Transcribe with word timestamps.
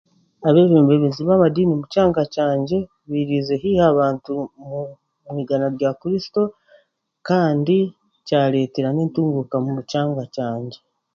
Abeebembezi 0.49 1.21
b'amadiini 1.23 1.73
mu 1.79 1.85
kyanga 1.93 2.21
kyangye 2.33 2.77
bairiize 3.09 3.55
haihi 3.63 3.81
abantu 3.91 4.31
omu 4.61 4.79
ruganda 5.37 5.67
rwa 5.75 5.91
kuristo 6.01 6.41
kandi 7.27 7.77
bareetera 8.31 8.89
n'entuunguuka 8.91 9.55
omu 9.59 9.81
kyanga 9.91 10.23
kyangye 10.35 10.77